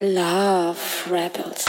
Love 0.00 0.78
Rebels. 1.10 1.64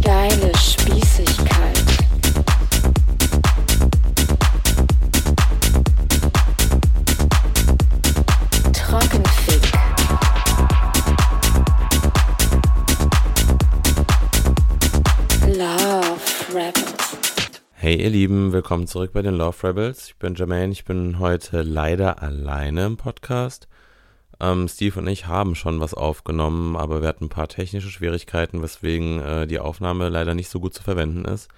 Geile 0.00 0.56
Spießigkeit. 0.56 1.84
Trockenfick. 8.72 9.72
Love 15.48 16.18
Rebels. 16.54 16.93
Hey 17.84 18.00
ihr 18.00 18.08
Lieben, 18.08 18.54
willkommen 18.54 18.86
zurück 18.86 19.12
bei 19.12 19.20
den 19.20 19.34
Love 19.34 19.68
Rebels. 19.68 20.06
Ich 20.06 20.16
bin 20.16 20.34
Jermaine, 20.34 20.72
ich 20.72 20.86
bin 20.86 21.18
heute 21.18 21.60
leider 21.60 22.22
alleine 22.22 22.86
im 22.86 22.96
Podcast. 22.96 23.68
Ähm, 24.40 24.68
Steve 24.68 25.00
und 25.00 25.06
ich 25.06 25.26
haben 25.26 25.54
schon 25.54 25.80
was 25.80 25.92
aufgenommen, 25.92 26.76
aber 26.76 27.02
wir 27.02 27.08
hatten 27.08 27.26
ein 27.26 27.28
paar 27.28 27.46
technische 27.46 27.90
Schwierigkeiten, 27.90 28.62
weswegen 28.62 29.20
äh, 29.20 29.46
die 29.46 29.58
Aufnahme 29.58 30.08
leider 30.08 30.34
nicht 30.34 30.48
so 30.48 30.60
gut 30.60 30.72
zu 30.72 30.82
verwenden 30.82 31.26
ist. 31.26 31.50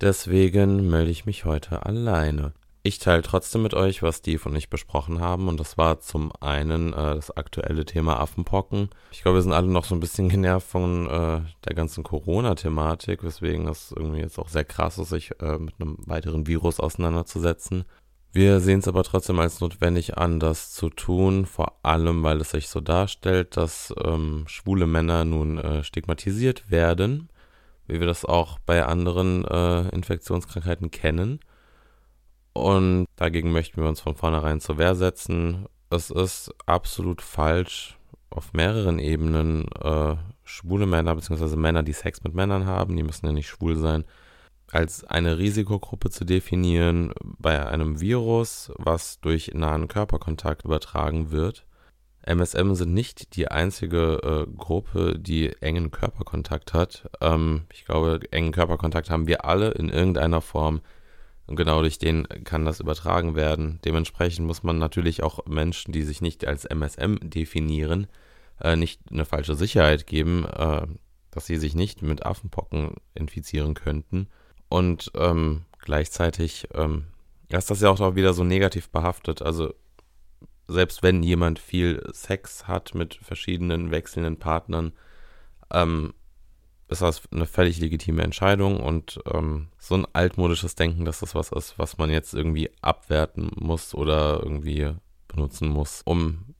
Deswegen 0.00 0.88
melde 0.88 1.10
ich 1.10 1.26
mich 1.26 1.44
heute 1.44 1.84
alleine. 1.84 2.52
Ich 2.82 2.98
teile 2.98 3.20
trotzdem 3.20 3.62
mit 3.62 3.74
euch, 3.74 4.02
was 4.02 4.18
Steve 4.18 4.48
und 4.48 4.56
ich 4.56 4.70
besprochen 4.70 5.20
haben. 5.20 5.48
Und 5.48 5.60
das 5.60 5.76
war 5.76 6.00
zum 6.00 6.32
einen 6.40 6.94
äh, 6.94 7.14
das 7.14 7.30
aktuelle 7.36 7.84
Thema 7.84 8.18
Affenpocken. 8.18 8.88
Ich 9.10 9.20
glaube, 9.20 9.36
wir 9.36 9.42
sind 9.42 9.52
alle 9.52 9.68
noch 9.68 9.84
so 9.84 9.94
ein 9.94 10.00
bisschen 10.00 10.28
genervt 10.30 10.66
von 10.66 11.06
äh, 11.06 11.42
der 11.66 11.74
ganzen 11.74 12.04
Corona-Thematik, 12.04 13.22
weswegen 13.22 13.68
es 13.68 13.92
irgendwie 13.94 14.20
jetzt 14.20 14.38
auch 14.38 14.48
sehr 14.48 14.64
krass 14.64 14.96
ist, 14.96 15.10
sich 15.10 15.32
äh, 15.40 15.58
mit 15.58 15.74
einem 15.78 15.98
weiteren 16.06 16.46
Virus 16.46 16.80
auseinanderzusetzen. 16.80 17.84
Wir 18.32 18.60
sehen 18.60 18.78
es 18.78 18.88
aber 18.88 19.02
trotzdem 19.02 19.40
als 19.40 19.60
notwendig 19.60 20.16
an, 20.16 20.38
das 20.38 20.72
zu 20.72 20.88
tun, 20.88 21.46
vor 21.46 21.80
allem 21.82 22.22
weil 22.22 22.40
es 22.40 22.50
sich 22.50 22.68
so 22.68 22.80
darstellt, 22.80 23.56
dass 23.56 23.92
ähm, 24.04 24.44
schwule 24.46 24.86
Männer 24.86 25.24
nun 25.24 25.58
äh, 25.58 25.82
stigmatisiert 25.82 26.70
werden, 26.70 27.28
wie 27.88 27.98
wir 27.98 28.06
das 28.06 28.24
auch 28.24 28.60
bei 28.60 28.86
anderen 28.86 29.44
äh, 29.44 29.88
Infektionskrankheiten 29.88 30.92
kennen. 30.92 31.40
Und 32.52 33.06
dagegen 33.16 33.52
möchten 33.52 33.80
wir 33.80 33.88
uns 33.88 34.00
von 34.00 34.14
vornherein 34.14 34.60
zur 34.60 34.78
Wehr 34.78 34.94
setzen. 34.94 35.66
Es 35.88 36.10
ist 36.10 36.52
absolut 36.66 37.22
falsch, 37.22 37.98
auf 38.30 38.52
mehreren 38.52 38.98
Ebenen 38.98 39.66
äh, 39.82 40.16
schwule 40.44 40.86
Männer 40.86 41.14
bzw. 41.14 41.56
Männer, 41.56 41.82
die 41.82 41.92
Sex 41.92 42.22
mit 42.22 42.34
Männern 42.34 42.66
haben, 42.66 42.96
die 42.96 43.02
müssen 43.02 43.26
ja 43.26 43.32
nicht 43.32 43.48
schwul 43.48 43.76
sein, 43.76 44.04
als 44.70 45.04
eine 45.04 45.38
Risikogruppe 45.38 46.10
zu 46.10 46.24
definieren 46.24 47.12
bei 47.38 47.66
einem 47.66 48.00
Virus, 48.00 48.72
was 48.76 49.20
durch 49.20 49.52
nahen 49.54 49.88
Körperkontakt 49.88 50.64
übertragen 50.64 51.30
wird. 51.30 51.66
MSM 52.22 52.74
sind 52.74 52.92
nicht 52.92 53.34
die 53.36 53.48
einzige 53.48 54.46
äh, 54.46 54.56
Gruppe, 54.56 55.18
die 55.18 55.50
engen 55.60 55.90
Körperkontakt 55.90 56.74
hat. 56.74 57.10
Ähm, 57.20 57.62
ich 57.72 57.84
glaube, 57.84 58.20
engen 58.30 58.52
Körperkontakt 58.52 59.10
haben 59.10 59.26
wir 59.26 59.44
alle 59.44 59.70
in 59.70 59.88
irgendeiner 59.88 60.40
Form 60.40 60.82
und 61.50 61.56
genau 61.56 61.80
durch 61.80 61.98
den 61.98 62.28
kann 62.44 62.64
das 62.64 62.78
übertragen 62.78 63.34
werden. 63.34 63.80
Dementsprechend 63.84 64.46
muss 64.46 64.62
man 64.62 64.78
natürlich 64.78 65.24
auch 65.24 65.44
Menschen, 65.46 65.90
die 65.90 66.04
sich 66.04 66.20
nicht 66.20 66.46
als 66.46 66.64
MSM 66.64 67.16
definieren, 67.28 68.06
äh, 68.60 68.76
nicht 68.76 69.00
eine 69.10 69.24
falsche 69.24 69.56
Sicherheit 69.56 70.06
geben, 70.06 70.44
äh, 70.44 70.86
dass 71.32 71.46
sie 71.46 71.56
sich 71.56 71.74
nicht 71.74 72.02
mit 72.02 72.24
Affenpocken 72.24 72.94
infizieren 73.14 73.74
könnten. 73.74 74.28
Und 74.68 75.10
ähm, 75.16 75.62
gleichzeitig 75.80 76.68
ähm, 76.72 77.06
ist 77.48 77.68
das 77.68 77.80
ja 77.80 77.90
auch 77.90 78.14
wieder 78.14 78.32
so 78.32 78.44
negativ 78.44 78.88
behaftet. 78.90 79.42
Also 79.42 79.74
selbst 80.68 81.02
wenn 81.02 81.24
jemand 81.24 81.58
viel 81.58 82.08
Sex 82.12 82.68
hat 82.68 82.94
mit 82.94 83.16
verschiedenen 83.16 83.90
wechselnden 83.90 84.38
Partnern, 84.38 84.92
ähm, 85.72 86.14
ist 86.90 87.02
das 87.02 87.22
eine 87.30 87.46
völlig 87.46 87.78
legitime 87.78 88.22
Entscheidung 88.22 88.80
und 88.80 89.20
ähm, 89.32 89.68
so 89.78 89.94
ein 89.94 90.06
altmodisches 90.12 90.74
Denken, 90.74 91.04
dass 91.04 91.20
das 91.20 91.34
was 91.34 91.52
ist, 91.52 91.78
was 91.78 91.98
man 91.98 92.10
jetzt 92.10 92.34
irgendwie 92.34 92.70
abwerten 92.82 93.50
muss 93.56 93.94
oder 93.94 94.40
irgendwie 94.42 94.92
benutzen 95.28 95.68
muss, 95.68 96.02
um 96.04 96.54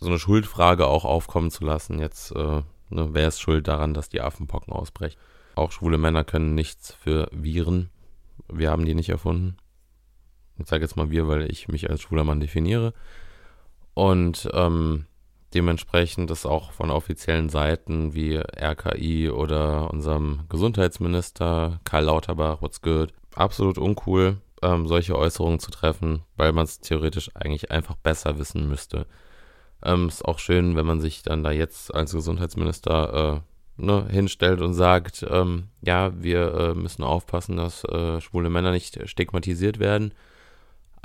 so 0.00 0.08
eine 0.08 0.18
Schuldfrage 0.18 0.86
auch 0.86 1.04
aufkommen 1.04 1.50
zu 1.50 1.64
lassen. 1.64 1.98
Jetzt, 1.98 2.32
äh, 2.32 2.62
ne, 2.90 3.08
wer 3.12 3.28
ist 3.28 3.40
schuld 3.40 3.68
daran, 3.68 3.94
dass 3.94 4.08
die 4.08 4.20
Affenpocken 4.20 4.72
ausbrechen? 4.72 5.18
Auch 5.54 5.72
schwule 5.72 5.98
Männer 5.98 6.24
können 6.24 6.54
nichts 6.54 6.92
für 6.92 7.28
Viren. 7.32 7.90
Wir 8.48 8.70
haben 8.70 8.84
die 8.84 8.94
nicht 8.94 9.08
erfunden. 9.08 9.56
Ich 10.58 10.66
sage 10.66 10.82
jetzt 10.82 10.96
mal 10.96 11.10
wir, 11.10 11.28
weil 11.28 11.50
ich 11.50 11.68
mich 11.68 11.90
als 11.90 12.02
schwuler 12.02 12.24
Mann 12.24 12.40
definiere. 12.40 12.94
Und 13.94 14.48
ähm, 14.52 15.06
Dementsprechend 15.56 16.30
ist 16.30 16.44
auch 16.44 16.70
von 16.72 16.90
offiziellen 16.90 17.48
Seiten 17.48 18.12
wie 18.12 18.36
RKI 18.36 19.30
oder 19.30 19.90
unserem 19.90 20.40
Gesundheitsminister 20.50 21.80
Karl 21.82 22.04
Lauterbach, 22.04 22.60
what's 22.60 22.82
good, 22.82 23.14
absolut 23.34 23.78
uncool, 23.78 24.36
ähm, 24.60 24.86
solche 24.86 25.16
Äußerungen 25.16 25.58
zu 25.58 25.70
treffen, 25.70 26.24
weil 26.36 26.52
man 26.52 26.64
es 26.64 26.80
theoretisch 26.80 27.30
eigentlich 27.34 27.70
einfach 27.70 27.94
besser 27.96 28.38
wissen 28.38 28.68
müsste. 28.68 29.06
Ähm, 29.82 30.08
ist 30.08 30.26
auch 30.26 30.40
schön, 30.40 30.76
wenn 30.76 30.84
man 30.84 31.00
sich 31.00 31.22
dann 31.22 31.42
da 31.42 31.52
jetzt 31.52 31.94
als 31.94 32.12
Gesundheitsminister 32.12 33.40
äh, 33.78 33.82
ne, 33.82 34.06
hinstellt 34.10 34.60
und 34.60 34.74
sagt, 34.74 35.24
ähm, 35.26 35.68
ja, 35.80 36.12
wir 36.22 36.52
äh, 36.52 36.74
müssen 36.74 37.02
aufpassen, 37.02 37.56
dass 37.56 37.82
äh, 37.84 38.20
schwule 38.20 38.50
Männer 38.50 38.72
nicht 38.72 39.08
stigmatisiert 39.08 39.78
werden 39.78 40.12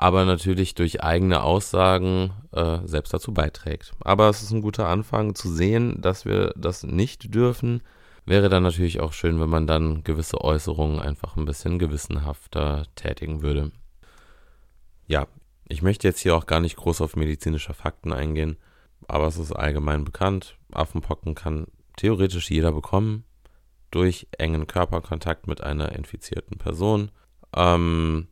aber 0.02 0.26
natürlich 0.26 0.74
durch 0.74 1.04
eigene 1.04 1.44
Aussagen 1.44 2.34
äh, 2.54 2.80
selbst 2.86 3.14
dazu 3.14 3.36
beiträgt. 3.36 3.92
Aber 4.00 4.30
es 4.30 4.42
ist 4.42 4.50
ein 4.50 4.64
guter 4.64 4.88
Anfang 4.88 5.36
zu 5.36 5.54
sehen, 5.54 6.02
dass 6.02 6.26
wir 6.26 6.56
das 6.58 6.82
nicht 6.82 7.36
dürfen. 7.36 7.84
Wäre 8.26 8.50
dann 8.50 8.64
natürlich 8.64 9.00
auch 9.00 9.14
schön, 9.14 9.40
wenn 9.40 9.50
man 9.50 9.68
dann 9.68 10.04
gewisse 10.04 10.42
Äußerungen 10.42 11.00
einfach 11.00 11.38
ein 11.38 11.46
bisschen 11.46 11.78
gewissenhafter 11.78 12.88
tätigen 12.96 13.44
würde. 13.44 13.72
Ja, 15.06 15.28
ich 15.70 15.84
möchte 15.84 16.08
jetzt 16.08 16.22
hier 16.22 16.36
auch 16.36 16.48
gar 16.48 16.62
nicht 16.62 16.78
groß 16.78 17.02
auf 17.02 17.16
medizinische 17.16 17.76
Fakten 17.76 18.12
eingehen, 18.12 18.58
aber 19.08 19.28
es 19.28 19.38
ist 19.38 19.52
allgemein 19.52 20.04
bekannt, 20.04 20.58
Affenpocken 20.72 21.36
kann 21.36 21.68
theoretisch 21.98 22.50
jeder 22.50 22.72
bekommen 22.72 23.24
durch 23.92 24.28
engen 24.36 24.66
Körperkontakt 24.66 25.46
mit 25.46 25.62
einer 25.62 25.92
infizierten 25.92 26.58
Person. 26.58 27.12
Ähm, 27.56 28.30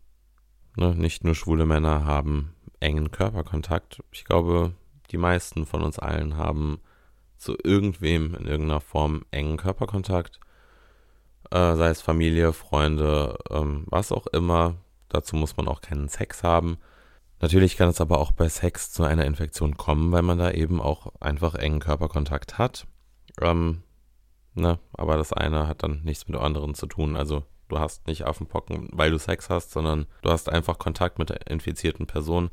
Ne? 0.75 0.96
Nicht 0.96 1.24
nur 1.24 1.35
schwule 1.35 1.66
Männer 1.66 2.06
haben 2.06 2.56
engen 2.80 3.12
Körperkontakt. 3.12 4.02
Ich 4.12 4.25
glaube, 4.25 4.74
die 5.12 5.18
meisten 5.18 5.66
von 5.66 5.81
uns 5.81 6.00
allen 6.00 6.38
haben 6.38 6.80
zu 7.38 7.56
irgendwem 7.63 8.35
in 8.35 8.46
irgendeiner 8.46 8.81
Form 8.81 9.24
engen 9.31 9.57
Körperkontakt. 9.57 10.40
Äh, 11.52 11.75
sei 11.75 11.90
es 11.90 12.02
Familie, 12.02 12.53
Freunde, 12.53 13.38
ähm, 13.50 13.85
was 13.88 14.12
auch 14.12 14.28
immer. 14.28 14.75
Dazu 15.07 15.35
muss 15.35 15.57
man 15.57 15.68
auch 15.68 15.81
keinen 15.81 16.09
Sex 16.09 16.44
haben. 16.44 16.78
Natürlich 17.41 17.78
kann 17.78 17.90
es 17.90 18.01
aber 18.01 18.19
auch 18.19 18.34
bei 18.34 18.50
Sex 18.50 18.91
zu 18.91 19.03
einer 19.03 19.25
Infektion 19.25 19.78
kommen, 19.78 20.12
weil 20.12 20.22
man 20.22 20.38
da 20.38 20.51
eben 20.51 20.81
auch 20.81 21.13
einfach 21.22 21.56
engen 21.56 21.80
Körperkontakt 21.80 22.57
hat. 22.57 22.86
Ähm, 23.41 23.84
ne? 24.53 24.80
Aber 24.94 25.18
das 25.18 25.34
eine 25.34 25.68
hat 25.68 25.84
dann 25.84 26.03
nichts 26.03 26.28
mit 26.28 26.36
dem 26.36 26.44
anderen 26.44 26.75
zu 26.75 26.86
tun. 26.86 27.16
Also 27.16 27.44
du 27.69 27.80
hast 27.80 28.07
nicht 28.07 28.25
Affenpocken, 28.25 28.90
weil 28.91 29.12
du 29.12 29.18
Sex 29.18 29.50
hast, 29.50 29.72
sondern 29.72 30.07
du 30.22 30.30
hast 30.30 30.50
einfach 30.50 30.78
Kontakt 30.78 31.19
mit 31.19 31.30
der 31.30 31.47
infizierten 31.47 32.07
Person. 32.07 32.50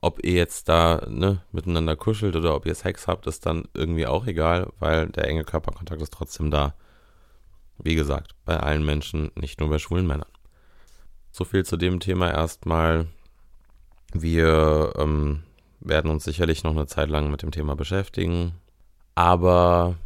Ob 0.00 0.24
ihr 0.24 0.32
jetzt 0.32 0.68
da 0.68 1.06
ne, 1.08 1.42
miteinander 1.52 1.96
kuschelt 1.96 2.36
oder 2.36 2.54
ob 2.54 2.66
ihr 2.66 2.74
Sex 2.74 3.06
habt, 3.06 3.26
ist 3.26 3.46
dann 3.46 3.68
irgendwie 3.74 4.06
auch 4.06 4.26
egal, 4.26 4.72
weil 4.78 5.08
der 5.08 5.26
enge 5.26 5.44
Körperkontakt 5.44 6.02
ist 6.02 6.12
trotzdem 6.12 6.50
da. 6.50 6.74
Wie 7.78 7.94
gesagt, 7.94 8.34
bei 8.44 8.58
allen 8.58 8.84
Menschen, 8.84 9.30
nicht 9.34 9.60
nur 9.60 9.68
bei 9.68 9.78
schwulen 9.78 10.06
Männern. 10.06 10.28
So 11.30 11.44
viel 11.44 11.64
zu 11.64 11.76
dem 11.76 12.00
Thema 12.00 12.30
erstmal. 12.30 13.06
Wir 14.12 14.92
ähm, 14.98 15.42
werden 15.80 16.10
uns 16.10 16.24
sicherlich 16.24 16.64
noch 16.64 16.72
eine 16.72 16.86
Zeit 16.86 17.08
lang 17.08 17.30
mit 17.30 17.42
dem 17.42 17.50
Thema 17.50 17.74
beschäftigen. 17.74 18.54
Aber 19.14 19.96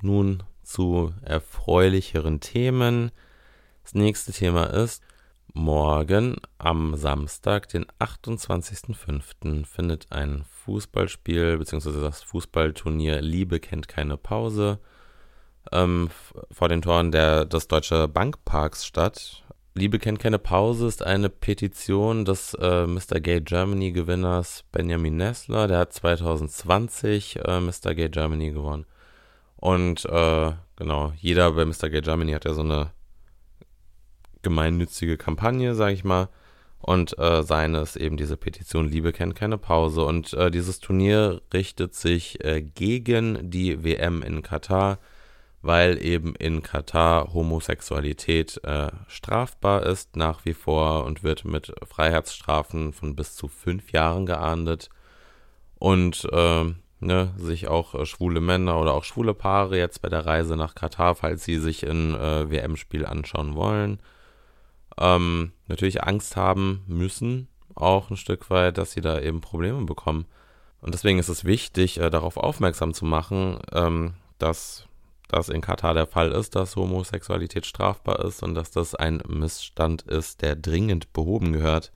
nun 0.00 0.42
zu 0.62 1.12
erfreulicheren 1.22 2.40
Themen. 2.40 3.10
Das 3.82 3.94
nächste 3.94 4.32
Thema 4.32 4.64
ist, 4.64 5.02
morgen 5.54 6.36
am 6.58 6.96
Samstag, 6.96 7.68
den 7.68 7.86
28.05., 7.98 9.64
findet 9.66 10.12
ein 10.12 10.44
Fußballspiel 10.64 11.58
bzw. 11.58 12.00
das 12.00 12.22
Fußballturnier 12.22 13.20
Liebe 13.20 13.60
kennt 13.60 13.88
keine 13.88 14.16
Pause 14.16 14.78
ähm, 15.72 16.10
vor 16.50 16.68
den 16.68 16.82
Toren 16.82 17.12
der, 17.12 17.44
des 17.44 17.68
Deutsche 17.68 18.08
Bankparks 18.08 18.86
statt. 18.86 19.44
Liebe 19.74 19.98
kennt 19.98 20.18
keine 20.18 20.38
Pause 20.38 20.88
ist 20.88 21.02
eine 21.02 21.30
Petition 21.30 22.24
des 22.24 22.54
äh, 22.54 22.86
Mr. 22.86 23.20
Gay 23.20 23.40
Germany 23.40 23.92
Gewinners 23.92 24.64
Benjamin 24.72 25.16
Nessler. 25.16 25.68
Der 25.68 25.78
hat 25.78 25.92
2020 25.92 27.36
äh, 27.44 27.60
Mr. 27.60 27.94
Gay 27.94 28.08
Germany 28.08 28.50
gewonnen. 28.50 28.84
Und 29.56 30.04
äh, 30.06 30.52
genau, 30.76 31.12
jeder 31.16 31.52
bei 31.52 31.64
Mr. 31.64 31.88
Gay 31.88 32.00
Germany 32.00 32.32
hat 32.32 32.46
ja 32.46 32.52
so 32.52 32.62
eine 32.62 32.90
gemeinnützige 34.42 35.16
Kampagne, 35.16 35.74
sage 35.74 35.94
ich 35.94 36.04
mal. 36.04 36.28
Und 36.80 37.18
äh, 37.18 37.42
seine 37.42 37.80
ist 37.80 37.96
eben 37.96 38.16
diese 38.16 38.38
Petition 38.38 38.88
Liebe 38.88 39.12
kennt 39.12 39.34
keine 39.34 39.58
Pause. 39.58 40.04
Und 40.04 40.32
äh, 40.32 40.50
dieses 40.50 40.80
Turnier 40.80 41.42
richtet 41.52 41.94
sich 41.94 42.42
äh, 42.44 42.62
gegen 42.62 43.50
die 43.50 43.84
WM 43.84 44.22
in 44.22 44.42
Katar, 44.42 44.98
weil 45.60 46.02
eben 46.02 46.34
in 46.36 46.62
Katar 46.62 47.34
Homosexualität 47.34 48.64
äh, 48.64 48.88
strafbar 49.08 49.84
ist 49.84 50.16
nach 50.16 50.46
wie 50.46 50.54
vor 50.54 51.04
und 51.04 51.22
wird 51.22 51.44
mit 51.44 51.72
Freiheitsstrafen 51.86 52.94
von 52.94 53.14
bis 53.14 53.34
zu 53.34 53.48
fünf 53.48 53.92
Jahren 53.92 54.24
geahndet. 54.24 54.88
Und 55.78 56.26
äh, 56.32 56.64
ne, 57.00 57.34
sich 57.36 57.68
auch 57.68 57.94
äh, 57.94 58.06
schwule 58.06 58.40
Männer 58.40 58.80
oder 58.80 58.94
auch 58.94 59.04
schwule 59.04 59.34
Paare 59.34 59.76
jetzt 59.76 60.00
bei 60.02 60.08
der 60.08 60.26
Reise 60.26 60.56
nach 60.56 60.74
Katar, 60.74 61.14
falls 61.14 61.44
sie 61.44 61.58
sich 61.58 61.86
ein 61.86 62.14
äh, 62.14 62.50
WM-Spiel 62.50 63.04
anschauen 63.06 63.54
wollen, 63.54 63.98
ähm, 65.00 65.52
natürlich 65.66 66.04
Angst 66.04 66.36
haben 66.36 66.84
müssen, 66.86 67.48
auch 67.74 68.10
ein 68.10 68.16
Stück 68.16 68.50
weit, 68.50 68.78
dass 68.78 68.92
sie 68.92 69.00
da 69.00 69.20
eben 69.20 69.40
Probleme 69.40 69.82
bekommen. 69.84 70.26
Und 70.80 70.94
deswegen 70.94 71.18
ist 71.18 71.28
es 71.28 71.44
wichtig, 71.44 71.98
äh, 71.98 72.10
darauf 72.10 72.36
aufmerksam 72.36 72.94
zu 72.94 73.04
machen, 73.04 73.58
ähm, 73.72 74.14
dass 74.38 74.86
das 75.28 75.48
in 75.48 75.60
Katar 75.60 75.94
der 75.94 76.06
Fall 76.06 76.32
ist, 76.32 76.56
dass 76.56 76.76
Homosexualität 76.76 77.64
strafbar 77.66 78.24
ist 78.24 78.42
und 78.42 78.54
dass 78.54 78.70
das 78.70 78.94
ein 78.94 79.22
Missstand 79.28 80.02
ist, 80.02 80.42
der 80.42 80.56
dringend 80.56 81.12
behoben 81.12 81.52
gehört. 81.52 81.92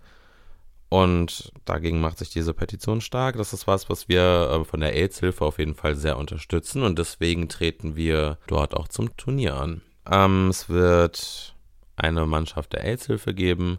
Und 0.88 1.52
dagegen 1.64 2.00
macht 2.00 2.18
sich 2.18 2.30
diese 2.30 2.54
Petition 2.54 3.00
stark. 3.00 3.36
Das 3.36 3.52
ist 3.52 3.66
was, 3.66 3.90
was 3.90 4.08
wir 4.08 4.50
äh, 4.50 4.64
von 4.64 4.80
der 4.80 4.94
AIDS-Hilfe 4.94 5.44
auf 5.44 5.58
jeden 5.58 5.74
Fall 5.74 5.96
sehr 5.96 6.16
unterstützen 6.16 6.82
und 6.84 6.98
deswegen 6.98 7.48
treten 7.48 7.96
wir 7.96 8.38
dort 8.46 8.74
auch 8.74 8.86
zum 8.86 9.16
Turnier 9.16 9.56
an. 9.56 9.82
Ähm, 10.08 10.48
es 10.50 10.68
wird 10.68 11.53
eine 11.96 12.26
Mannschaft 12.26 12.72
der 12.72 12.84
AIDS-Hilfe 12.84 13.34
geben. 13.34 13.78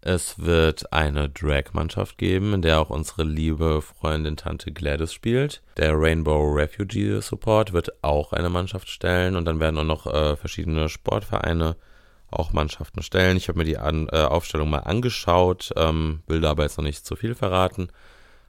Es 0.00 0.40
wird 0.40 0.92
eine 0.92 1.28
Drag-Mannschaft 1.28 2.18
geben, 2.18 2.54
in 2.54 2.62
der 2.62 2.80
auch 2.80 2.90
unsere 2.90 3.22
liebe 3.22 3.80
Freundin 3.82 4.36
Tante 4.36 4.72
Gladys 4.72 5.12
spielt. 5.12 5.62
Der 5.76 5.92
Rainbow 5.94 6.42
Refugee 6.52 7.20
Support 7.20 7.72
wird 7.72 8.02
auch 8.02 8.32
eine 8.32 8.48
Mannschaft 8.48 8.88
stellen 8.88 9.36
und 9.36 9.44
dann 9.44 9.60
werden 9.60 9.78
auch 9.78 9.84
noch 9.84 10.06
äh, 10.12 10.36
verschiedene 10.36 10.88
Sportvereine 10.88 11.76
auch 12.32 12.52
Mannschaften 12.52 13.02
stellen. 13.02 13.36
Ich 13.36 13.48
habe 13.48 13.58
mir 13.58 13.64
die 13.64 13.78
An 13.78 14.08
äh, 14.10 14.22
Aufstellung 14.22 14.70
mal 14.70 14.80
angeschaut, 14.80 15.70
ähm, 15.76 16.22
will 16.26 16.40
dabei 16.40 16.64
jetzt 16.64 16.78
noch 16.78 16.84
nicht 16.84 17.06
zu 17.06 17.14
viel 17.14 17.36
verraten. 17.36 17.88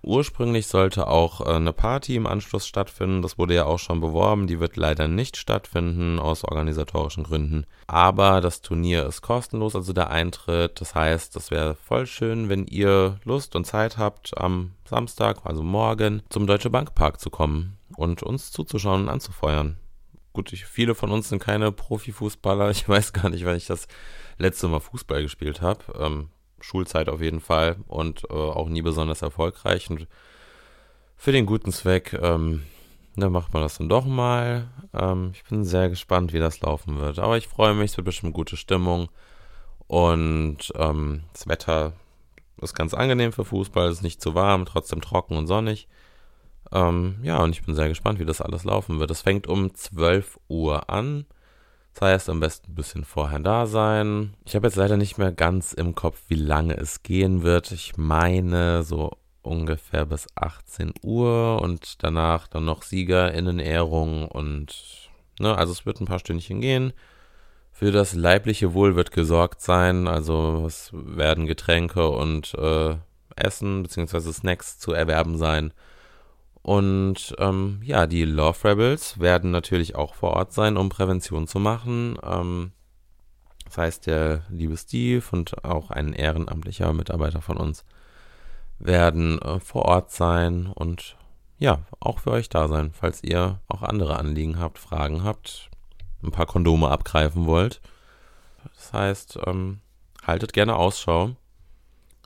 Ursprünglich 0.04 0.68
sollte 0.68 1.08
auch 1.08 1.42
äh, 1.42 1.56
eine 1.56 1.72
Party 1.74 2.16
im 2.16 2.28
Anschluss 2.28 2.68
stattfinden. 2.68 3.22
Das 3.22 3.38
wurde 3.38 3.56
ja 3.56 3.66
auch 3.66 3.80
schon 3.80 4.02
beworben. 4.02 4.48
Die 4.48 4.60
wird 4.60 4.76
leider 4.76 5.08
nicht 5.08 5.38
stattfinden 5.38 6.20
aus 6.20 6.44
organisatorischen 6.44 7.24
Gründen. 7.24 7.66
Aber 7.88 8.42
das 8.42 8.62
Turnier 8.62 9.06
ist 9.06 9.22
kostenlos, 9.22 9.76
also 9.76 9.94
der 9.94 10.10
Eintritt. 10.10 10.82
Das 10.82 10.94
heißt, 10.94 11.36
es 11.38 11.52
wäre 11.52 11.76
voll 11.76 12.06
schön, 12.06 12.50
wenn 12.50 12.68
ihr 12.68 13.20
Lust 13.24 13.56
und 13.56 13.66
Zeit 13.66 13.98
habt, 13.98 14.38
am 14.38 14.72
Samstag, 14.86 15.40
also 15.46 15.64
morgen, 15.64 16.22
zum 16.30 16.48
Deutsche 16.48 16.70
Bank 16.70 16.94
Park 16.96 17.22
zu 17.22 17.30
kommen 17.30 17.78
und 17.96 18.24
uns 18.24 18.52
zuzuschauen 18.52 19.04
und 19.04 19.10
anzufeuern 19.10 19.78
gut, 20.34 20.52
ich, 20.52 20.66
viele 20.66 20.96
von 20.96 21.12
uns 21.12 21.30
sind 21.30 21.40
keine 21.42 21.72
Profifußballer. 21.72 22.72
Ich 22.72 22.90
weiß 22.90 23.14
gar 23.14 23.30
nicht, 23.30 23.46
wann 23.46 23.56
ich 23.56 23.68
das 23.68 23.88
letzte 24.38 24.68
Mal 24.68 24.80
Fußball 24.80 25.22
gespielt 25.22 25.62
habe. 25.62 25.80
Ähm, 25.98 26.30
Schulzeit 26.64 27.10
auf 27.10 27.22
jeden 27.22 27.42
Fall 27.42 27.78
und 27.88 28.24
äh, 28.30 28.34
auch 28.34 28.70
nie 28.70 28.82
besonders 28.82 29.22
erfolgreich. 29.22 29.90
Und 29.90 30.08
für 31.16 31.32
den 31.32 31.46
guten 31.46 31.72
Zweck, 31.72 32.18
ähm, 32.22 32.64
da 33.16 33.30
macht 33.30 33.54
man 33.54 33.62
das 33.62 33.78
dann 33.78 33.90
doch 33.90 34.06
mal. 34.06 34.68
Ähm, 34.94 35.32
ich 35.34 35.44
bin 35.44 35.64
sehr 35.66 35.90
gespannt, 35.90 36.34
wie 36.34 36.40
das 36.40 36.62
laufen 36.62 37.00
wird. 37.00 37.20
Aber 37.20 37.38
ich 37.38 37.48
freue 37.48 37.74
mich, 37.74 37.92
es 37.92 37.98
wird 37.98 38.06
bestimmt 38.06 38.34
gute 38.34 38.58
Stimmung. 38.58 39.10
Und 39.88 40.72
ähm, 40.76 41.24
das 41.34 41.48
Wetter 41.48 41.94
ist 42.62 42.74
ganz 42.74 42.94
angenehm 42.94 43.34
für 43.34 43.46
Fußball, 43.46 43.90
es 43.90 43.98
ist 43.98 44.04
nicht 44.04 44.22
zu 44.22 44.34
warm, 44.34 44.66
trotzdem 44.66 45.02
trocken 45.02 45.38
und 45.38 45.48
sonnig. 45.48 45.88
Ähm, 46.72 47.18
ja, 47.24 47.44
und 47.44 47.52
ich 47.52 47.64
bin 47.64 47.76
sehr 47.76 47.90
gespannt, 47.90 48.20
wie 48.20 48.26
das 48.26 48.42
alles 48.42 48.64
laufen 48.64 49.00
wird. 49.00 49.12
Es 49.12 49.22
fängt 49.22 49.48
um 49.48 49.74
12 49.74 50.40
Uhr 50.48 50.90
an. 50.90 51.26
Das 51.94 52.02
heißt, 52.02 52.30
am 52.30 52.40
besten 52.40 52.72
ein 52.72 52.76
bisschen 52.76 53.04
vorher 53.04 53.40
da 53.40 53.66
sein. 53.66 54.34
Ich 54.46 54.56
habe 54.56 54.68
jetzt 54.68 54.76
leider 54.76 54.98
nicht 54.98 55.18
mehr 55.18 55.32
ganz 55.32 55.74
im 55.74 55.94
Kopf, 55.96 56.22
wie 56.28 56.36
lange 56.36 56.76
es 56.76 57.04
gehen 57.04 57.44
wird. 57.44 57.72
Ich 57.72 57.98
meine 57.98 58.84
so 58.84 59.12
ungefähr 59.44 60.06
bis 60.06 60.28
18 60.36 60.94
Uhr 61.04 61.62
und 61.62 62.04
danach 62.04 62.48
dann 62.48 62.66
noch 62.66 62.82
SiegerInnen-Ehrung 62.82 64.28
und, 64.28 65.10
ne, 65.40 65.56
also 65.56 65.72
es 65.72 65.86
wird 65.86 66.02
ein 66.02 66.08
paar 66.08 66.20
Stündchen 66.20 66.62
gehen. 66.62 66.94
Für 67.72 67.92
das 67.92 68.14
leibliche 68.14 68.74
Wohl 68.74 68.96
wird 68.96 69.12
gesorgt 69.12 69.62
sein, 69.62 70.08
also 70.08 70.64
es 70.66 70.92
werden 70.94 71.46
Getränke 71.46 72.10
und 72.10 72.54
äh, 72.56 72.96
Essen 73.36 73.84
bzw. 73.84 74.32
Snacks 74.32 74.80
zu 74.80 74.94
erwerben 74.94 75.38
sein. 75.38 75.74
Und 76.64 77.36
ähm, 77.40 77.82
ja, 77.84 78.08
die 78.08 78.24
Love 78.24 78.70
Rebels 78.70 79.20
werden 79.20 79.52
natürlich 79.52 79.96
auch 79.96 80.16
vor 80.16 80.32
Ort 80.32 80.54
sein, 80.54 80.78
um 80.78 80.88
Prävention 80.88 81.46
zu 81.46 81.60
machen. 81.60 82.18
Ähm, 82.24 82.72
das 83.66 83.78
heißt, 83.78 84.08
der 84.08 84.44
liebe 84.50 84.78
Steve 84.78 85.24
und 85.32 85.66
auch 85.66 85.92
ein 85.92 86.14
ehrenamtlicher 86.14 86.94
Mitarbeiter 86.94 87.42
von 87.42 87.58
uns 87.58 87.84
werden 88.80 89.42
äh, 89.42 89.60
vor 89.60 89.84
Ort 89.86 90.12
sein 90.12 90.68
und 90.68 91.18
ja, 91.60 91.80
auch 92.00 92.20
für 92.20 92.32
euch 92.32 92.50
da 92.50 92.68
sein, 92.68 92.92
falls 92.94 93.24
ihr 93.24 93.60
auch 93.68 93.84
andere 93.84 94.18
Anliegen 94.18 94.60
habt, 94.60 94.80
Fragen 94.80 95.24
habt, 95.24 95.70
ein 96.24 96.32
paar 96.32 96.46
Kondome 96.46 96.90
abgreifen 96.90 97.46
wollt. 97.46 97.82
Das 98.76 98.94
heißt, 98.94 99.40
ähm, 99.46 99.82
haltet 100.26 100.54
gerne 100.54 100.76
Ausschau. 100.76 101.36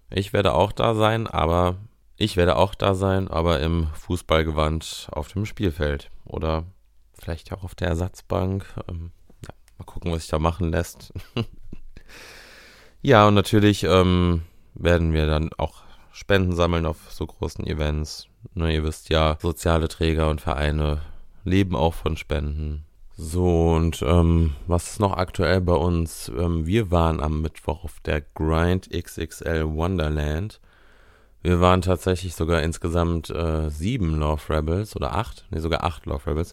Ich 0.10 0.32
werde 0.32 0.54
auch 0.54 0.72
da 0.72 0.96
sein, 0.96 1.28
aber 1.28 1.76
ich 2.18 2.36
werde 2.36 2.56
auch 2.58 2.76
da 2.76 2.96
sein, 2.96 3.28
aber 3.28 3.60
im 3.60 3.88
Fußballgewand 3.94 5.10
auf 5.12 5.28
dem 5.30 5.46
Spielfeld 5.46 6.10
oder 6.26 6.66
vielleicht 7.14 7.54
auch 7.54 7.64
auf 7.64 7.76
der 7.76 7.90
Ersatzbank. 7.90 8.66
Ähm, 8.90 9.12
ja, 9.44 9.54
mal 9.78 9.86
gucken, 9.86 10.12
was 10.12 10.22
sich 10.22 10.30
da 10.30 10.40
machen 10.40 10.72
lässt. 10.72 11.14
ja, 13.02 13.28
und 13.28 13.36
natürlich 13.36 13.84
ähm, 13.84 14.42
werden 14.74 15.14
wir 15.14 15.28
dann 15.28 15.52
auch 15.58 15.84
Spenden 16.12 16.56
sammeln 16.56 16.88
auf 16.88 17.12
so 17.12 17.28
großen 17.28 17.66
Events. 17.68 18.28
Ne, 18.56 18.74
ihr 18.74 18.84
wisst 18.84 19.10
ja, 19.10 19.38
soziale 19.40 19.88
Träger 19.88 20.30
und 20.30 20.42
Vereine 20.42 21.02
leben 21.44 21.76
auch 21.76 21.94
von 21.94 22.18
Spenden. 22.18 22.84
So, 23.16 23.74
und 23.74 24.04
ähm, 24.04 24.56
was 24.68 24.92
ist 24.92 25.00
noch 25.00 25.18
aktuell 25.18 25.62
bei 25.62 25.74
uns? 25.74 26.30
Ähm, 26.30 26.66
wir 26.66 26.92
waren 26.92 27.20
am 27.20 27.42
Mittwoch 27.42 27.84
auf 27.84 28.00
der 28.00 28.22
Grind 28.22 28.90
XXL 28.92 29.66
Wonderland. 29.68 30.60
Wir 31.44 31.62
waren 31.62 31.82
tatsächlich 31.82 32.36
sogar 32.36 32.62
insgesamt 32.64 33.30
äh, 33.30 33.70
sieben 33.70 34.16
Love 34.16 34.42
Rebels 34.50 34.96
oder 34.96 35.16
acht, 35.16 35.46
nee, 35.50 35.60
sogar 35.60 35.84
acht 35.84 36.06
Love 36.06 36.32
Rebels, 36.32 36.52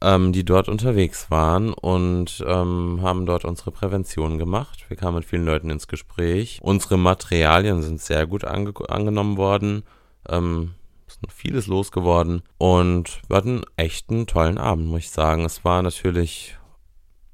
ähm, 0.00 0.32
die 0.32 0.44
dort 0.44 0.68
unterwegs 0.68 1.30
waren 1.30 1.72
und 1.72 2.42
ähm, 2.46 3.00
haben 3.02 3.26
dort 3.26 3.44
unsere 3.44 3.72
Prävention 3.72 4.38
gemacht. 4.38 4.84
Wir 4.88 4.96
kamen 4.96 5.16
mit 5.16 5.24
vielen 5.24 5.44
Leuten 5.44 5.70
ins 5.70 5.88
Gespräch. 5.88 6.60
Unsere 6.62 6.96
Materialien 6.96 7.82
sind 7.82 8.00
sehr 8.00 8.26
gut 8.26 8.44
ange 8.44 8.72
angenommen 8.88 9.36
worden. 9.36 9.82
Ähm, 10.28 10.74
ist 11.06 11.20
vieles 11.28 11.66
losgeworden 11.66 12.42
und 12.56 13.20
wir 13.28 13.36
hatten 13.36 13.62
echt 13.76 14.10
einen 14.10 14.26
tollen 14.26 14.58
Abend, 14.58 14.86
muss 14.86 15.00
ich 15.00 15.10
sagen. 15.10 15.44
Es 15.44 15.64
war 15.64 15.82
natürlich 15.82 16.56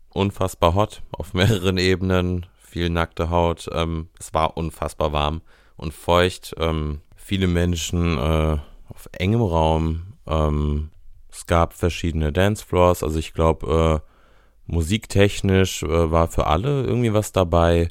unfassbar 0.08 0.74
hot 0.74 1.02
auf 1.12 1.34
mehreren 1.34 1.78
Ebenen, 1.78 2.46
viel 2.58 2.90
nackte 2.90 3.30
Haut. 3.30 3.68
Ähm, 3.72 4.08
es 4.18 4.34
war 4.34 4.56
unfassbar 4.56 5.12
warm 5.12 5.42
und 5.80 5.94
feucht. 5.94 6.54
Ähm, 6.58 7.00
viele 7.16 7.46
Menschen 7.46 8.18
äh, 8.18 8.58
auf 8.88 9.08
engem 9.12 9.42
Raum. 9.42 10.14
Ähm, 10.26 10.90
es 11.30 11.46
gab 11.46 11.72
verschiedene 11.72 12.32
Dancefloors. 12.32 13.02
Also 13.02 13.18
ich 13.18 13.32
glaube, 13.32 14.02
äh, 14.04 14.72
musiktechnisch 14.72 15.82
äh, 15.82 16.10
war 16.10 16.28
für 16.28 16.46
alle 16.46 16.82
irgendwie 16.84 17.14
was 17.14 17.32
dabei. 17.32 17.88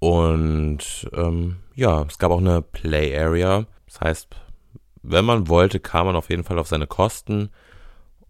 Und 0.00 1.08
ähm, 1.14 1.56
ja, 1.74 2.02
es 2.02 2.18
gab 2.18 2.32
auch 2.32 2.40
eine 2.40 2.60
Play 2.60 3.16
Area. 3.16 3.66
Das 3.86 4.00
heißt, 4.00 4.28
wenn 5.02 5.24
man 5.24 5.48
wollte, 5.48 5.78
kam 5.78 6.06
man 6.06 6.16
auf 6.16 6.28
jeden 6.28 6.44
Fall 6.44 6.58
auf 6.58 6.68
seine 6.68 6.88
Kosten. 6.88 7.50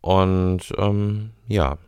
Und 0.03 0.73
ähm, 0.77 1.31
ja, 1.49 1.79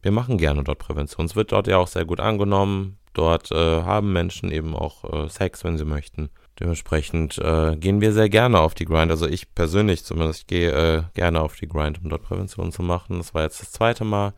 wir 0.00 0.12
machen 0.12 0.38
gerne 0.38 0.64
dort 0.64 0.78
Prävention. 0.78 1.26
Es 1.26 1.36
wird 1.36 1.52
dort 1.52 1.66
ja 1.66 1.76
auch 1.76 1.88
sehr 1.88 2.06
gut 2.06 2.20
angenommen. 2.20 2.98
Dort 3.14 3.50
äh, 3.52 3.82
haben 3.82 4.12
Menschen 4.12 4.50
eben 4.50 4.74
auch 4.76 5.04
äh, 5.04 5.28
Sex, 5.28 5.64
wenn 5.64 5.78
sie 5.78 5.84
möchten. 5.84 6.30
Dementsprechend 6.60 7.38
äh, 7.38 7.76
gehen 7.76 8.00
wir 8.00 8.12
sehr 8.12 8.28
gerne 8.28 8.60
auf 8.60 8.74
die 8.74 8.84
Grind. 8.84 9.10
Also 9.10 9.26
ich 9.26 9.54
persönlich 9.54 10.04
zumindest, 10.04 10.40
ich 10.40 10.46
gehe 10.46 10.70
äh, 10.70 11.02
gerne 11.14 11.40
auf 11.40 11.56
die 11.56 11.68
Grind, 11.68 12.00
um 12.02 12.10
dort 12.10 12.22
Prävention 12.22 12.70
zu 12.72 12.82
machen. 12.82 13.18
Das 13.18 13.34
war 13.34 13.42
jetzt 13.42 13.60
das 13.62 13.72
zweite 13.72 14.04
Mal. 14.04 14.34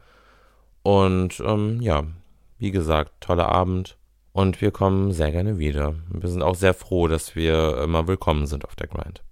Und 0.83 1.40
ähm, 1.40 1.80
ja, 1.80 2.04
wie 2.59 2.71
gesagt, 2.71 3.12
toller 3.21 3.49
Abend. 3.49 3.97
Und 4.33 4.61
wir 4.61 4.71
kommen 4.71 5.12
sehr 5.12 5.33
gerne 5.33 5.59
wieder. 5.59 5.95
Wir 6.11 6.28
sind 6.28 6.42
auch 6.42 6.54
sehr 6.54 6.75
froh, 6.75 7.09
dass 7.09 7.35
wir 7.35 7.78
immer 7.83 8.06
willkommen 8.06 8.47
sind 8.47 8.66
auf 8.66 8.76
der 8.76 8.87
Grind. 8.87 9.23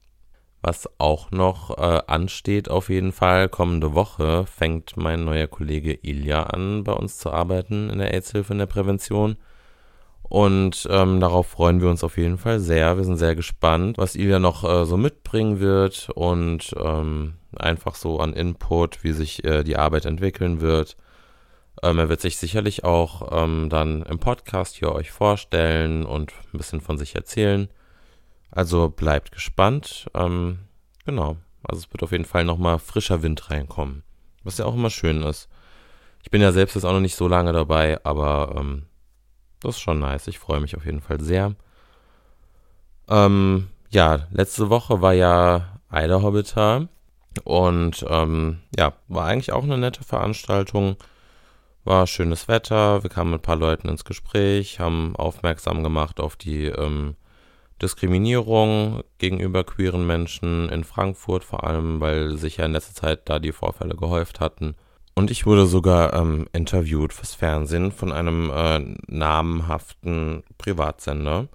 Was 0.66 0.88
auch 0.97 1.30
noch 1.30 1.76
äh, 1.76 2.00
ansteht 2.06 2.71
auf 2.71 2.88
jeden 2.88 3.12
Fall, 3.12 3.50
kommende 3.50 3.92
Woche 3.92 4.47
fängt 4.47 4.97
mein 4.97 5.26
neuer 5.26 5.47
Kollege 5.47 5.92
Ilja 5.92 6.44
an, 6.44 6.85
bei 6.85 6.94
uns 6.94 7.18
zu 7.18 7.30
arbeiten 7.30 7.90
in 7.90 7.99
der 7.99 8.14
AIDS-Hilfe 8.14 8.54
in 8.54 8.61
der 8.61 8.66
Prävention. 8.66 9.37
Und 10.23 10.88
ähm, 10.90 11.21
darauf 11.21 11.49
freuen 11.49 11.83
wir 11.83 11.90
uns 11.90 12.02
auf 12.02 12.16
jeden 12.16 12.38
Fall 12.38 12.61
sehr. 12.61 12.97
Wir 12.97 13.04
sind 13.04 13.18
sehr 13.18 13.37
gespannt, 13.37 13.99
was 13.99 14.16
Ilja 14.16 14.38
noch 14.38 14.64
äh, 14.64 14.87
so 14.87 14.97
mitbringen 14.97 15.61
wird 15.61 16.09
und 16.14 16.75
ähm, 16.83 17.35
einfach 17.54 17.94
so 17.94 18.18
an 18.21 18.33
Input, 18.33 19.04
wie 19.04 19.12
sich 19.12 19.44
äh, 19.44 19.64
die 19.64 19.76
Arbeit 19.76 20.06
entwickeln 20.06 20.62
wird. 20.62 20.97
Ähm, 21.83 21.99
er 21.99 22.09
wird 22.09 22.23
sich 22.23 22.38
sicherlich 22.38 22.85
auch 22.85 23.44
ähm, 23.44 23.68
dann 23.68 24.00
im 24.04 24.18
Podcast 24.18 24.76
hier 24.76 24.92
euch 24.92 25.11
vorstellen 25.11 26.06
und 26.06 26.33
ein 26.54 26.56
bisschen 26.56 26.80
von 26.80 26.97
sich 26.97 27.14
erzählen. 27.14 27.68
Also 28.55 28.89
bleibt 28.89 29.33
gespannt. 29.33 30.07
Ähm, 30.15 30.61
genau. 31.05 31.37
Also 31.65 31.81
es 31.83 31.93
wird 31.93 32.03
auf 32.05 32.13
jeden 32.13 32.25
Fall 32.25 32.45
nochmal 32.45 32.79
frischer 32.79 33.23
Wind 33.23 33.51
reinkommen. 33.51 34.05
Was 34.45 34.59
ja 34.59 34.65
auch 34.65 34.75
immer 34.75 34.91
schön 34.91 35.23
ist. 35.23 35.49
Ich 36.23 36.31
bin 36.31 36.41
ja 36.41 36.53
selbst 36.53 36.75
jetzt 36.75 36.85
auch 36.85 36.93
noch 36.93 37.01
nicht 37.01 37.17
so 37.17 37.27
lange 37.27 37.53
dabei, 37.53 37.99
aber 38.05 38.55
ähm, 38.57 38.87
das 39.61 39.77
ist 39.77 39.81
schon 39.81 39.99
nice. 39.99 40.29
Ich 40.29 40.39
freue 40.39 40.61
mich 40.61 40.77
auf 40.77 40.85
jeden 40.85 41.01
Fall 41.01 41.21
sehr. 41.21 41.55
Ähm, 43.09 43.69
ja, 43.91 44.29
letzte 44.31 44.71
Woche 44.71 45.03
war 45.03 45.15
ja 45.15 45.81
Eider 45.89 46.23
Hobbiter. 46.23 46.89
Und 47.43 48.07
ähm, 48.09 48.61
ja, 48.79 48.93
war 49.09 49.27
eigentlich 49.27 49.53
auch 49.53 49.65
eine 49.65 49.79
nette 49.79 50.05
Veranstaltung. 50.05 50.97
War 51.83 52.07
schönes 52.07 52.47
Wetter, 52.47 53.03
wir 53.03 53.11
kamen 53.11 53.33
mit 53.33 53.41
ein 53.41 53.43
paar 53.43 53.57
Leuten 53.57 53.89
ins 53.89 54.05
Gespräch, 54.05 54.79
haben 54.79 55.17
aufmerksam 55.17 55.83
gemacht 55.83 56.21
auf 56.21 56.37
die 56.37 56.67
ähm, 56.67 57.17
Diskriminierung 57.83 59.02
gegenüber 59.19 59.64
queeren 59.64 60.07
Menschen 60.07 60.69
in 60.69 60.85
Frankfurt, 60.85 61.45
vor 61.45 61.64
allem 61.64 62.00
weil 62.00 62.37
sich 62.37 62.59
ja 62.59 62.66
in 62.66 62.73
letzter 62.73 62.95
Zeit 62.95 63.28
da 63.28 63.38
die 63.38 63.52
Vorfälle 63.52 63.95
gehäuft 63.97 64.40
hatten. 64.40 64.75
Und 65.14 65.31
ich 65.31 65.47
wurde 65.47 65.66
sogar 65.66 66.12
ähm, 66.14 66.47
interviewt 66.52 67.12
fürs 67.12 67.35
Fernsehen 67.35 67.93
von 67.93 68.12
einem 68.12 68.50
äh, 68.50 68.81
namhaften 69.07 70.43
Privatsender, 70.59 71.49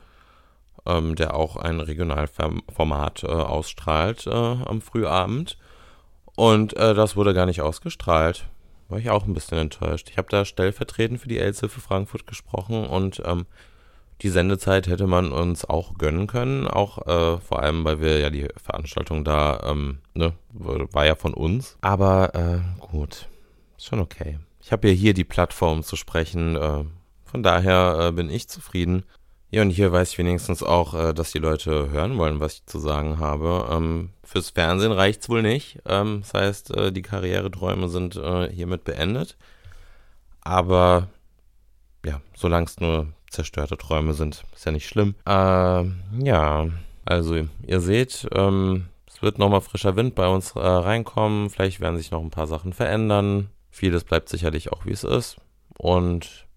ähm, 0.85 1.15
der 1.15 1.35
auch 1.35 1.57
ein 1.57 1.81
Regionalformat 1.81 3.23
äh, 3.23 3.27
ausstrahlt 3.27 4.27
äh, 4.27 4.31
am 4.31 4.81
Frühabend. 4.81 5.57
Und 6.35 6.75
äh, 6.77 6.93
das 6.93 7.17
wurde 7.17 7.33
gar 7.33 7.45
nicht 7.45 7.61
ausgestrahlt. 7.61 8.47
War 8.87 8.97
ich 8.97 9.09
auch 9.09 9.25
ein 9.25 9.33
bisschen 9.33 9.57
enttäuscht. 9.57 10.09
Ich 10.09 10.17
habe 10.17 10.29
da 10.29 10.45
stellvertretend 10.45 11.19
für 11.19 11.27
die 11.27 11.37
Elzhilfe 11.37 11.81
Frankfurt 11.81 12.27
gesprochen 12.27 12.85
und 12.85 13.21
ähm, 13.25 13.45
die 14.21 14.29
Sendezeit 14.29 14.87
hätte 14.87 15.07
man 15.07 15.31
uns 15.31 15.63
auch 15.65 15.97
gönnen 15.97 16.27
können, 16.27 16.67
auch 16.67 17.07
äh, 17.07 17.39
vor 17.39 17.61
allem, 17.61 17.85
weil 17.85 18.01
wir 18.01 18.19
ja 18.19 18.29
die 18.29 18.47
Veranstaltung 18.61 19.23
da, 19.23 19.61
ähm, 19.65 19.99
ne, 20.13 20.33
war 20.51 21.05
ja 21.05 21.15
von 21.15 21.33
uns. 21.33 21.77
Aber 21.81 22.35
äh, 22.35 22.85
gut, 22.91 23.27
ist 23.77 23.85
schon 23.85 23.99
okay. 23.99 24.39
Ich 24.61 24.71
habe 24.71 24.89
ja 24.89 24.93
hier 24.93 25.13
die 25.13 25.23
Plattform 25.23 25.83
zu 25.83 25.95
sprechen, 25.95 26.55
äh, 26.55 26.83
von 27.23 27.43
daher 27.43 28.07
äh, 28.07 28.11
bin 28.11 28.29
ich 28.29 28.49
zufrieden. 28.49 29.03
Ja, 29.51 29.61
und 29.61 29.69
hier 29.69 29.91
weiß 29.91 30.11
ich 30.11 30.17
wenigstens 30.17 30.63
auch, 30.63 30.93
äh, 30.93 31.13
dass 31.13 31.31
die 31.31 31.39
Leute 31.39 31.89
hören 31.89 32.17
wollen, 32.17 32.39
was 32.39 32.55
ich 32.55 32.65
zu 32.65 32.77
sagen 32.77 33.19
habe. 33.19 33.67
Ähm, 33.71 34.09
fürs 34.23 34.49
Fernsehen 34.49 34.91
reicht's 34.91 35.29
wohl 35.29 35.41
nicht. 35.41 35.79
Ähm, 35.85 36.21
das 36.21 36.33
heißt, 36.33 36.75
äh, 36.75 36.91
die 36.91 37.01
Karriereträume 37.01 37.87
sind 37.89 38.19
hiermit 38.51 38.83
beendet. 38.83 39.37
Aber 40.41 41.07
ja, 42.05 42.21
solange 42.35 42.65
es 42.65 42.79
nur 42.79 43.07
zerstörte 43.31 43.77
Träume 43.77 44.13
sind, 44.13 44.43
ist 44.53 44.65
ja 44.65 44.71
nicht 44.71 44.87
schlimm. 44.87 45.15
Äh, 45.25 45.83
ja, 46.23 46.67
also 47.05 47.35
ihr 47.65 47.79
seht, 47.79 48.27
ähm, 48.33 48.85
es 49.07 49.21
wird 49.21 49.39
nochmal 49.39 49.61
frischer 49.61 49.95
Wind 49.95 50.15
bei 50.15 50.27
uns 50.27 50.51
äh, 50.55 50.59
reinkommen. 50.59 51.49
Vielleicht 51.49 51.79
werden 51.79 51.97
sich 51.97 52.11
noch 52.11 52.21
ein 52.21 52.29
paar 52.29 52.47
Sachen 52.47 52.73
verändern. 52.73 53.49
Vieles 53.69 54.03
bleibt 54.03 54.29
sicherlich 54.29 54.71
auch, 54.71 54.85
wie 54.85 54.91
es 54.91 55.03
ist. 55.03 55.37
Und 55.77 56.47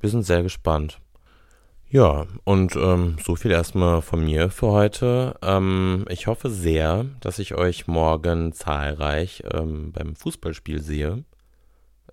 wir 0.00 0.10
sind 0.10 0.22
sehr 0.22 0.42
gespannt. 0.42 1.00
Ja, 1.88 2.26
und 2.44 2.74
ähm, 2.74 3.16
so 3.22 3.36
viel 3.36 3.50
erstmal 3.50 4.00
von 4.00 4.24
mir 4.24 4.48
für 4.48 4.68
heute. 4.68 5.34
Ähm, 5.42 6.06
ich 6.08 6.26
hoffe 6.26 6.48
sehr, 6.48 7.04
dass 7.20 7.38
ich 7.38 7.54
euch 7.54 7.86
morgen 7.86 8.54
zahlreich 8.54 9.42
ähm, 9.52 9.92
beim 9.92 10.16
Fußballspiel 10.16 10.80
sehe. 10.80 11.24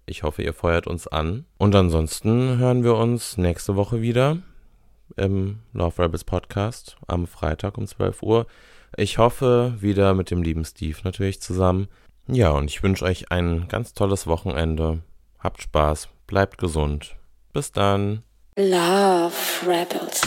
Ich 0.10 0.24
hoffe, 0.24 0.42
ihr 0.42 0.54
feuert 0.54 0.88
uns 0.88 1.08
an. 1.08 1.46
Und 1.60 1.75
ansonsten 1.75 2.58
hören 2.58 2.84
wir 2.84 2.96
uns 2.96 3.38
nächste 3.38 3.75
Woche 3.75 4.01
wieder 4.01 4.38
im 5.18 5.60
Love 5.72 6.04
Rebels 6.04 6.24
Podcast 6.24 6.98
am 7.06 7.28
Freitag 7.28 7.78
um 7.78 7.86
12 7.86 8.24
Uhr. 8.24 8.48
Ich 8.98 9.20
hoffe, 9.20 9.75
wieder 9.80 10.16
mit 10.16 10.32
dem 10.32 10.42
lieben 10.42 10.66
Steve 10.66 10.98
natürlich 11.04 11.42
zusammen. 11.42 11.89
Ja, 12.28 12.50
und 12.50 12.72
ich 12.72 12.82
wünsche 12.82 13.06
euch 13.06 13.32
ein 13.32 13.68
ganz 13.68 13.94
tolles 13.94 14.25
Wochenende. 14.25 15.01
Habt 15.38 15.62
Spaß, 15.62 16.10
bleibt 16.25 16.58
gesund. 16.58 17.16
Bis 17.54 17.72
dann. 17.72 18.24
Love 18.56 19.32
Rebels. 19.68 20.22